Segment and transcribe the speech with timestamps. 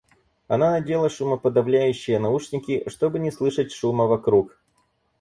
[0.47, 4.59] Она надела шумоподовляющие наушники, чтобы не слышать шума вокруг.